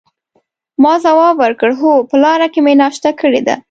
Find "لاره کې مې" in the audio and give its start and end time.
2.23-2.73